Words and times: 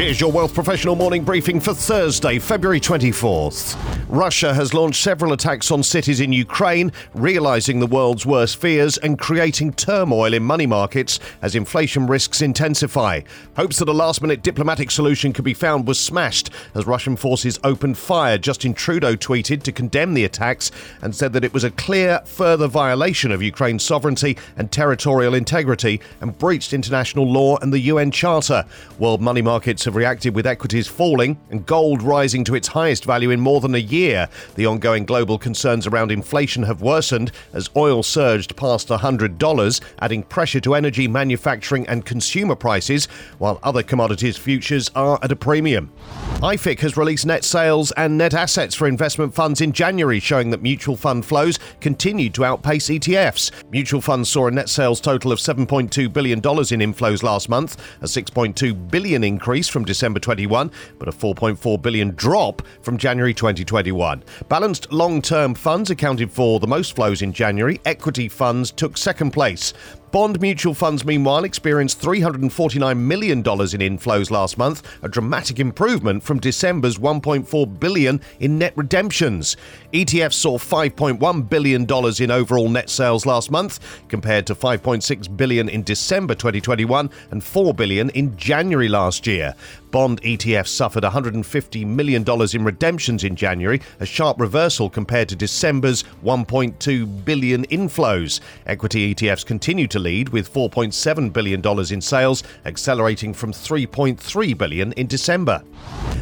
Here's 0.00 0.18
your 0.18 0.32
Wealth 0.32 0.54
Professional 0.54 0.96
morning 0.96 1.24
briefing 1.24 1.60
for 1.60 1.74
Thursday, 1.74 2.38
February 2.38 2.80
24th. 2.80 3.76
Russia 4.08 4.54
has 4.54 4.72
launched 4.72 5.02
several 5.02 5.34
attacks 5.34 5.70
on 5.70 5.82
cities 5.82 6.20
in 6.20 6.32
Ukraine, 6.32 6.90
realizing 7.12 7.78
the 7.78 7.86
world's 7.86 8.24
worst 8.24 8.56
fears 8.56 8.96
and 8.96 9.18
creating 9.18 9.74
turmoil 9.74 10.32
in 10.32 10.42
money 10.42 10.64
markets 10.64 11.20
as 11.42 11.54
inflation 11.54 12.06
risks 12.06 12.40
intensify. 12.40 13.20
Hopes 13.56 13.78
that 13.78 13.90
a 13.90 13.92
last 13.92 14.22
minute 14.22 14.42
diplomatic 14.42 14.90
solution 14.90 15.34
could 15.34 15.44
be 15.44 15.52
found 15.52 15.86
was 15.86 16.00
smashed 16.00 16.48
as 16.74 16.86
Russian 16.86 17.14
forces 17.14 17.60
opened 17.62 17.98
fire. 17.98 18.38
Justin 18.38 18.72
Trudeau 18.72 19.16
tweeted 19.16 19.62
to 19.64 19.70
condemn 19.70 20.14
the 20.14 20.24
attacks 20.24 20.70
and 21.02 21.14
said 21.14 21.34
that 21.34 21.44
it 21.44 21.52
was 21.52 21.62
a 21.62 21.70
clear 21.72 22.22
further 22.24 22.68
violation 22.68 23.30
of 23.30 23.42
Ukraine's 23.42 23.84
sovereignty 23.84 24.38
and 24.56 24.72
territorial 24.72 25.34
integrity 25.34 26.00
and 26.22 26.36
breached 26.38 26.72
international 26.72 27.30
law 27.30 27.58
and 27.58 27.70
the 27.70 27.80
UN 27.80 28.10
Charter. 28.10 28.64
World 28.98 29.20
money 29.20 29.42
markets 29.42 29.86
have 29.90 29.96
reacted 29.96 30.36
with 30.36 30.46
equities 30.46 30.86
falling 30.86 31.36
and 31.50 31.66
gold 31.66 32.00
rising 32.00 32.44
to 32.44 32.54
its 32.54 32.68
highest 32.68 33.04
value 33.04 33.30
in 33.30 33.40
more 33.40 33.60
than 33.60 33.74
a 33.74 33.78
year. 33.78 34.28
The 34.54 34.64
ongoing 34.66 35.04
global 35.04 35.36
concerns 35.36 35.84
around 35.84 36.12
inflation 36.12 36.62
have 36.62 36.80
worsened 36.80 37.32
as 37.52 37.68
oil 37.76 38.04
surged 38.04 38.56
past 38.56 38.86
$100, 38.86 39.80
adding 39.98 40.22
pressure 40.22 40.60
to 40.60 40.76
energy, 40.76 41.08
manufacturing, 41.08 41.88
and 41.88 42.06
consumer 42.06 42.54
prices, 42.54 43.06
while 43.38 43.58
other 43.64 43.82
commodities 43.82 44.36
futures 44.36 44.92
are 44.94 45.18
at 45.24 45.32
a 45.32 45.36
premium. 45.36 45.90
IFIC 46.40 46.80
has 46.80 46.96
released 46.96 47.26
net 47.26 47.44
sales 47.44 47.92
and 47.98 48.16
net 48.16 48.32
assets 48.32 48.74
for 48.74 48.88
investment 48.88 49.34
funds 49.34 49.60
in 49.60 49.72
January, 49.72 50.18
showing 50.18 50.48
that 50.48 50.62
mutual 50.62 50.96
fund 50.96 51.22
flows 51.26 51.58
continued 51.82 52.32
to 52.32 52.46
outpace 52.46 52.88
ETFs. 52.88 53.50
Mutual 53.70 54.00
funds 54.00 54.30
saw 54.30 54.46
a 54.46 54.50
net 54.50 54.70
sales 54.70 55.02
total 55.02 55.32
of 55.32 55.38
$7.2 55.38 56.10
billion 56.10 56.38
in 56.38 56.42
inflows 56.42 57.22
last 57.22 57.50
month, 57.50 57.76
a 58.00 58.06
6.2 58.06 58.90
billion 58.90 59.22
increase 59.22 59.68
from 59.68 59.84
December 59.84 60.18
21, 60.18 60.70
but 60.98 61.08
a 61.08 61.12
4.4 61.12 61.82
billion 61.82 62.14
drop 62.14 62.62
from 62.80 62.96
January 62.96 63.34
2021. 63.34 64.24
Balanced 64.48 64.90
long-term 64.90 65.54
funds 65.54 65.90
accounted 65.90 66.32
for 66.32 66.58
the 66.58 66.66
most 66.66 66.96
flows 66.96 67.20
in 67.20 67.34
January. 67.34 67.78
Equity 67.84 68.30
funds 68.30 68.70
took 68.70 68.96
second 68.96 69.32
place. 69.32 69.74
Bond 70.10 70.40
mutual 70.40 70.74
funds, 70.74 71.04
meanwhile, 71.04 71.44
experienced 71.44 72.00
$349 72.00 72.96
million 72.96 73.38
in 73.38 73.44
inflows 73.44 74.32
last 74.32 74.58
month, 74.58 74.82
a 75.02 75.08
dramatic 75.08 75.60
improvement 75.60 76.24
from 76.30 76.38
December's 76.38 76.96
1.4 76.96 77.80
billion 77.80 78.20
in 78.38 78.56
net 78.56 78.72
redemptions. 78.76 79.56
ETFs 79.92 80.34
saw 80.34 80.56
$5.1 80.56 81.48
billion 81.48 81.82
in 82.22 82.30
overall 82.30 82.68
net 82.68 82.88
sales 82.88 83.26
last 83.26 83.50
month, 83.50 83.80
compared 84.06 84.46
to 84.46 84.54
5.6 84.54 85.36
billion 85.36 85.68
in 85.68 85.82
December 85.82 86.36
2021 86.36 87.10
and 87.32 87.42
4 87.42 87.74
billion 87.74 88.10
in 88.10 88.36
January 88.36 88.88
last 88.88 89.26
year. 89.26 89.56
Bond 89.90 90.22
ETFs 90.22 90.68
suffered 90.68 91.02
$150 91.02 91.84
million 91.84 92.24
in 92.54 92.64
redemptions 92.64 93.24
in 93.24 93.34
January, 93.34 93.80
a 93.98 94.06
sharp 94.06 94.40
reversal 94.40 94.88
compared 94.88 95.28
to 95.30 95.34
December's 95.34 96.04
1.2 96.24 97.24
billion 97.24 97.66
inflows. 97.66 98.40
Equity 98.66 99.12
ETFs 99.12 99.44
continue 99.44 99.88
to 99.88 99.98
lead 99.98 100.28
with 100.28 100.52
$4.7 100.52 101.32
billion 101.32 101.92
in 101.92 102.00
sales, 102.00 102.44
accelerating 102.64 103.34
from 103.34 103.52
3.3 103.52 104.56
billion 104.56 104.92
in 104.92 105.08
December. 105.08 105.62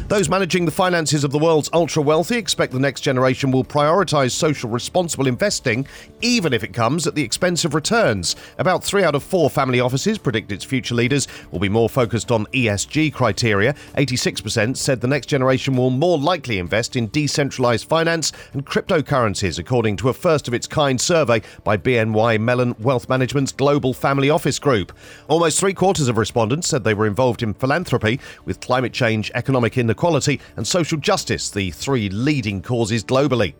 Those 0.07 0.29
managing 0.29 0.65
the 0.65 0.71
finances 0.71 1.23
of 1.23 1.31
the 1.31 1.37
world's 1.37 1.69
ultra 1.71 2.01
wealthy 2.01 2.37
expect 2.37 2.73
the 2.73 2.79
next 2.79 3.01
generation 3.01 3.51
will 3.51 3.63
prioritize 3.63 4.31
social 4.31 4.69
responsible 4.69 5.27
investing, 5.27 5.85
even 6.21 6.51
if 6.51 6.63
it 6.63 6.73
comes 6.73 7.05
at 7.05 7.13
the 7.13 7.21
expense 7.21 7.63
of 7.63 7.75
returns. 7.75 8.35
About 8.57 8.83
three 8.83 9.03
out 9.03 9.13
of 9.13 9.21
four 9.23 9.49
family 9.49 9.79
offices 9.79 10.17
predict 10.17 10.51
its 10.51 10.65
future 10.65 10.95
leaders 10.95 11.27
will 11.51 11.59
be 11.59 11.69
more 11.69 11.89
focused 11.89 12.31
on 12.31 12.47
ESG 12.47 13.13
criteria. 13.13 13.75
86% 13.97 14.77
said 14.77 15.01
the 15.01 15.07
next 15.07 15.27
generation 15.27 15.75
will 15.75 15.91
more 15.91 16.17
likely 16.17 16.57
invest 16.57 16.95
in 16.95 17.07
decentralized 17.09 17.87
finance 17.87 18.31
and 18.53 18.65
cryptocurrencies, 18.65 19.59
according 19.59 19.97
to 19.97 20.09
a 20.09 20.13
first 20.13 20.47
of 20.47 20.53
its 20.53 20.65
kind 20.65 20.99
survey 20.99 21.41
by 21.63 21.77
BNY 21.77 22.39
Mellon 22.39 22.75
Wealth 22.79 23.09
Management's 23.09 23.51
Global 23.51 23.93
Family 23.93 24.29
Office 24.29 24.57
Group. 24.57 24.91
Almost 25.27 25.59
three 25.59 25.73
quarters 25.73 26.07
of 26.07 26.17
respondents 26.17 26.67
said 26.67 26.83
they 26.83 26.93
were 26.93 27.07
involved 27.07 27.43
in 27.43 27.53
philanthropy, 27.53 28.19
with 28.45 28.59
climate 28.59 28.93
change, 28.93 29.31
economic 29.35 29.77
inequality, 29.89 30.39
and 30.55 30.67
social 30.67 30.99
justice 30.99 31.49
the 31.49 31.71
three 31.71 32.09
leading 32.09 32.61
causes 32.61 33.03
globally. 33.03 33.55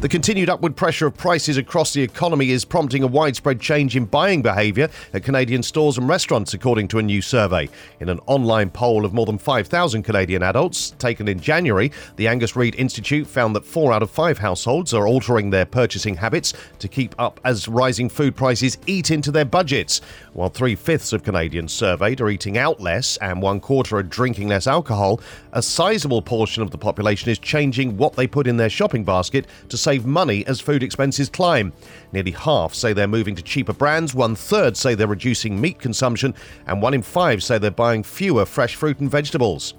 The 0.00 0.08
continued 0.08 0.48
upward 0.48 0.76
pressure 0.76 1.08
of 1.08 1.16
prices 1.16 1.56
across 1.56 1.92
the 1.92 2.02
economy 2.02 2.50
is 2.50 2.64
prompting 2.64 3.02
a 3.02 3.08
widespread 3.08 3.58
change 3.58 3.96
in 3.96 4.04
buying 4.04 4.42
behaviour 4.42 4.88
at 5.12 5.24
Canadian 5.24 5.60
stores 5.60 5.98
and 5.98 6.08
restaurants, 6.08 6.54
according 6.54 6.86
to 6.88 7.00
a 7.00 7.02
new 7.02 7.20
survey. 7.20 7.68
In 7.98 8.08
an 8.08 8.20
online 8.26 8.70
poll 8.70 9.04
of 9.04 9.12
more 9.12 9.26
than 9.26 9.38
5,000 9.38 10.04
Canadian 10.04 10.44
adults 10.44 10.90
taken 11.00 11.26
in 11.26 11.40
January, 11.40 11.90
the 12.14 12.28
Angus 12.28 12.54
Reid 12.54 12.76
Institute 12.76 13.26
found 13.26 13.56
that 13.56 13.64
four 13.64 13.92
out 13.92 14.04
of 14.04 14.08
five 14.08 14.38
households 14.38 14.94
are 14.94 15.08
altering 15.08 15.50
their 15.50 15.66
purchasing 15.66 16.14
habits 16.14 16.52
to 16.78 16.86
keep 16.86 17.12
up 17.18 17.40
as 17.44 17.66
rising 17.66 18.08
food 18.08 18.36
prices 18.36 18.78
eat 18.86 19.10
into 19.10 19.32
their 19.32 19.44
budgets. 19.44 20.00
While 20.32 20.50
three 20.50 20.76
fifths 20.76 21.12
of 21.12 21.24
Canadians 21.24 21.72
surveyed 21.72 22.20
are 22.20 22.30
eating 22.30 22.56
out 22.56 22.80
less 22.80 23.16
and 23.16 23.42
one 23.42 23.58
quarter 23.58 23.96
are 23.96 24.04
drinking 24.04 24.46
less 24.46 24.68
alcohol, 24.68 25.20
a 25.54 25.60
sizable 25.60 26.22
portion 26.22 26.62
of 26.62 26.70
the 26.70 26.78
population 26.78 27.30
is 27.30 27.38
changing 27.40 27.96
what 27.96 28.12
they 28.12 28.28
put 28.28 28.46
in 28.46 28.58
their 28.58 28.70
shopping 28.70 29.02
basket 29.02 29.48
to 29.68 29.87
save 29.88 30.04
money 30.04 30.46
as 30.46 30.60
food 30.60 30.82
expenses 30.82 31.30
climb. 31.30 31.72
Nearly 32.12 32.32
half 32.32 32.74
say 32.74 32.92
they're 32.92 33.08
moving 33.08 33.34
to 33.36 33.42
cheaper 33.42 33.72
brands, 33.72 34.14
one 34.14 34.34
third 34.34 34.76
say 34.76 34.94
they're 34.94 35.06
reducing 35.06 35.58
meat 35.58 35.78
consumption, 35.78 36.34
and 36.66 36.82
one 36.82 36.92
in 36.92 37.00
five 37.00 37.42
say 37.42 37.56
they're 37.56 37.70
buying 37.70 38.02
fewer 38.02 38.44
fresh 38.44 38.74
fruit 38.74 39.00
and 39.00 39.10
vegetables. 39.10 39.72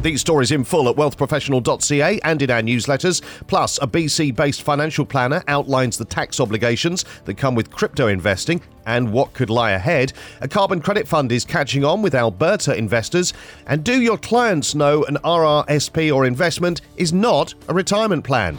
These 0.00 0.20
stories 0.20 0.52
in 0.52 0.62
full 0.62 0.88
at 0.88 0.94
wealthprofessional.ca 0.94 2.20
and 2.22 2.40
in 2.40 2.50
our 2.52 2.62
newsletters. 2.62 3.20
Plus, 3.48 3.78
a 3.82 3.86
BC 3.88 4.36
based 4.36 4.62
financial 4.62 5.04
planner 5.04 5.42
outlines 5.48 5.98
the 5.98 6.04
tax 6.04 6.38
obligations 6.38 7.04
that 7.24 7.36
come 7.36 7.56
with 7.56 7.72
crypto 7.72 8.06
investing 8.06 8.62
and 8.86 9.12
what 9.12 9.32
could 9.32 9.50
lie 9.50 9.72
ahead. 9.72 10.12
A 10.40 10.46
carbon 10.46 10.80
credit 10.80 11.08
fund 11.08 11.32
is 11.32 11.44
catching 11.44 11.84
on 11.84 12.00
with 12.00 12.14
Alberta 12.14 12.76
investors. 12.76 13.34
And 13.66 13.82
do 13.82 14.00
your 14.00 14.18
clients 14.18 14.76
know 14.76 15.02
an 15.06 15.16
RRSP 15.24 16.14
or 16.14 16.26
investment 16.26 16.80
is 16.96 17.12
not 17.12 17.54
a 17.66 17.74
retirement 17.74 18.22
plan? 18.22 18.56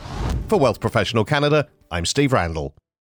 For 0.49 0.59
Wealth 0.59 0.79
Professional 0.79 1.25
Canada, 1.25 1.67
I'm 1.91 2.07
Steve 2.07 2.33
Randall. 2.33 2.73